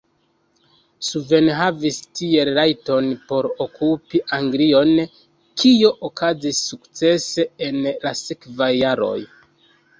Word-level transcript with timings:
Sven 1.09 1.49
havis 1.57 1.99
tiel 2.19 2.51
rajton 2.59 3.11
por 3.33 3.49
okupi 3.67 4.23
Anglion, 4.39 4.91
kio 5.63 5.95
okazis 6.11 6.65
sukcese 6.73 7.49
en 7.71 7.81
la 7.93 8.19
sekvaj 8.27 8.75
jaroj. 8.83 9.17